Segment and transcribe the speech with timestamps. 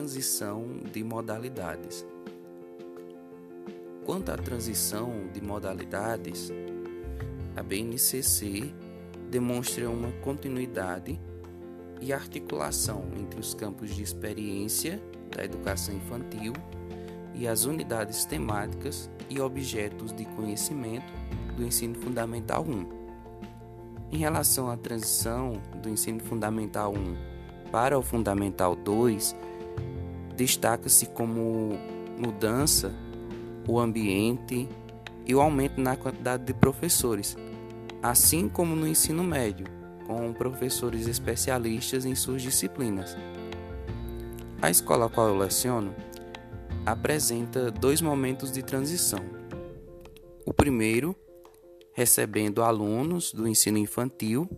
[0.00, 2.06] transição de modalidades.
[4.06, 6.50] Quanto à transição de modalidades,
[7.54, 8.72] a BNCC
[9.30, 11.20] demonstra uma continuidade
[12.00, 14.98] e articulação entre os campos de experiência
[15.36, 16.54] da educação infantil
[17.34, 21.12] e as unidades temáticas e objetos de conhecimento
[21.58, 22.88] do ensino fundamental 1.
[24.12, 29.36] Em relação à transição do ensino fundamental 1 para o fundamental 2,
[30.36, 31.78] destaca-se como
[32.18, 32.94] mudança
[33.68, 34.68] o ambiente
[35.26, 37.36] e o aumento na quantidade de professores,
[38.02, 39.66] assim como no ensino médio,
[40.06, 43.16] com professores especialistas em suas disciplinas.
[44.60, 45.94] A escola a qual eu leciono
[46.84, 49.20] apresenta dois momentos de transição.
[50.44, 51.14] O primeiro,
[51.92, 54.48] recebendo alunos do ensino infantil,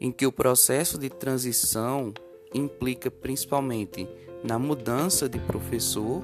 [0.00, 2.12] em que o processo de transição
[2.54, 4.08] implica principalmente
[4.44, 6.22] na mudança de professor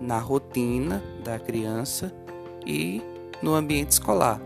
[0.00, 2.12] na rotina da criança
[2.66, 3.02] e
[3.42, 4.40] no ambiente escolar,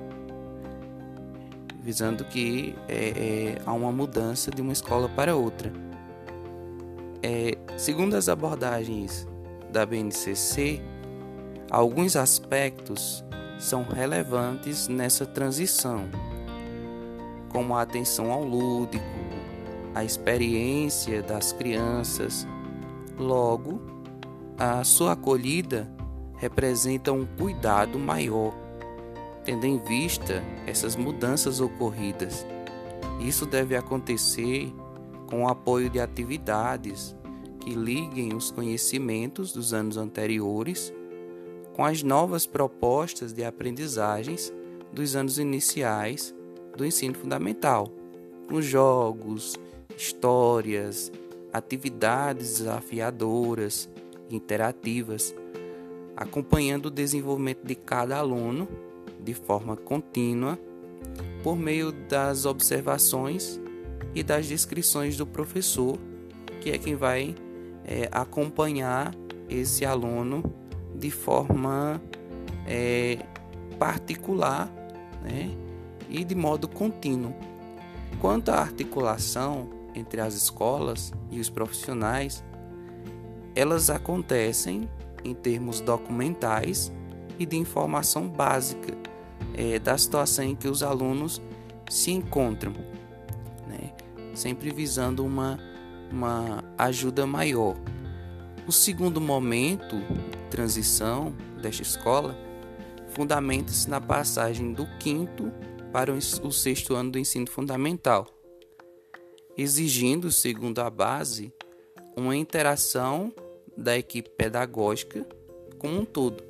[1.82, 5.72] visando que é, é, há uma mudança de uma escola para outra.
[7.22, 9.27] É, segundo as abordagens
[9.70, 10.80] da BNCC,
[11.70, 13.24] alguns aspectos
[13.58, 16.08] são relevantes nessa transição,
[17.50, 19.05] como a atenção ao lúdico,
[19.94, 22.46] a experiência das crianças.
[23.19, 23.80] Logo,
[24.58, 25.91] a sua acolhida
[26.36, 28.55] representa um cuidado maior,
[29.44, 32.47] tendo em vista essas mudanças ocorridas.
[33.20, 34.72] Isso deve acontecer
[35.28, 37.14] com o apoio de atividades
[37.61, 40.92] que liguem os conhecimentos dos anos anteriores
[41.74, 44.52] com as novas propostas de aprendizagens
[44.92, 46.34] dos anos iniciais
[46.77, 47.89] do ensino fundamental,
[48.48, 49.58] com jogos,
[49.97, 51.12] histórias,
[51.52, 53.88] atividades desafiadoras,
[54.30, 55.34] interativas,
[56.16, 58.68] acompanhando o desenvolvimento de cada aluno
[59.22, 60.58] de forma contínua
[61.42, 63.60] por meio das observações
[64.14, 65.98] e das descrições do professor,
[66.60, 67.34] que é quem vai
[67.84, 69.14] é, acompanhar
[69.48, 70.42] esse aluno
[70.94, 72.00] de forma
[72.66, 73.18] é,
[73.78, 74.70] particular
[75.22, 75.50] né,
[76.08, 77.34] e de modo contínuo.
[78.20, 82.45] Quanto à articulação entre as escolas e os profissionais,
[83.55, 84.89] elas acontecem
[85.24, 86.92] em termos documentais
[87.39, 88.96] e de informação básica
[89.55, 91.40] é, da situação em que os alunos
[91.89, 92.73] se encontram,
[93.67, 93.92] né?
[94.34, 95.58] sempre visando uma,
[96.11, 97.77] uma ajuda maior.
[98.67, 99.96] O segundo momento
[100.51, 102.36] transição desta escola
[103.08, 105.51] fundamenta-se na passagem do quinto
[105.92, 108.27] para o sexto ano do ensino fundamental,
[109.60, 111.52] exigindo, segundo a base,
[112.16, 113.32] uma interação
[113.76, 115.26] da equipe pedagógica
[115.78, 116.42] como um todo.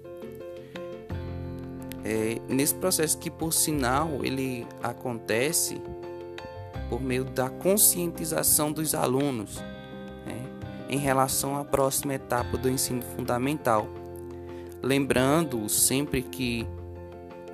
[2.04, 5.80] É, nesse processo que, por sinal, ele acontece
[6.88, 9.56] por meio da conscientização dos alunos
[10.26, 10.42] né,
[10.88, 13.86] em relação à próxima etapa do ensino fundamental.
[14.82, 16.66] Lembrando sempre que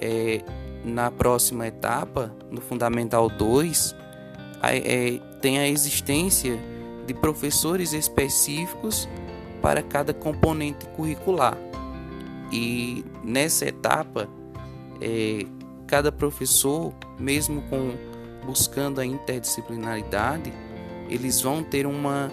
[0.00, 0.40] é,
[0.84, 3.94] na próxima etapa, no Fundamental 2,
[4.62, 6.58] é, tem a existência
[7.06, 9.08] de professores específicos
[9.62, 11.56] para cada componente curricular.
[12.52, 14.28] E nessa etapa,
[15.00, 15.46] é,
[15.86, 17.94] cada professor, mesmo com
[18.44, 20.52] buscando a interdisciplinaridade,
[21.08, 22.30] eles vão ter uma,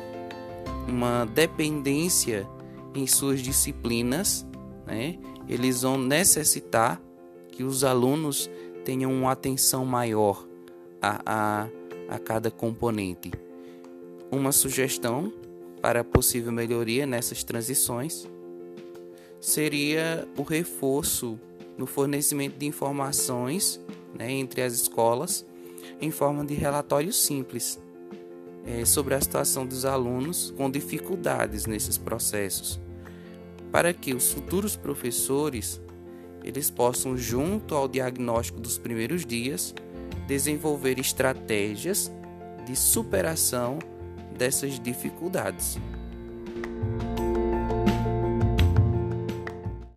[0.88, 2.48] uma dependência
[2.94, 4.46] em suas disciplinas,
[4.86, 5.18] né?
[5.48, 7.02] eles vão necessitar
[7.52, 8.50] que os alunos
[8.86, 10.46] tenham uma atenção maior
[11.02, 11.68] a, a,
[12.14, 13.32] a cada componente.
[14.32, 15.34] Uma sugestão
[15.82, 18.28] para possível melhoria nessas transições
[19.42, 21.40] seria o reforço
[21.76, 23.82] no fornecimento de informações
[24.18, 25.44] né, entre as escolas
[26.00, 27.82] em forma de relatórios simples
[28.64, 32.80] é, sobre a situação dos alunos com dificuldades nesses processos,
[33.72, 35.82] para que os futuros professores
[36.44, 39.74] eles possam, junto ao diagnóstico dos primeiros dias,
[40.28, 42.12] desenvolver estratégias
[42.66, 43.80] de superação
[44.38, 45.78] dessas dificuldades.